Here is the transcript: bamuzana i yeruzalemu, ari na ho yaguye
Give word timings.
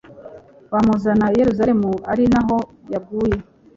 bamuzana 0.71 1.25
i 1.29 1.35
yeruzalemu, 1.41 1.91
ari 2.11 2.25
na 2.31 2.41
ho 2.47 2.57
yaguye 2.93 3.37